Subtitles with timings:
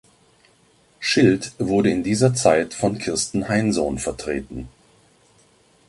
[0.99, 4.67] Schildt wurde in dieser Zeit von Kirsten Heinsohn vertreten.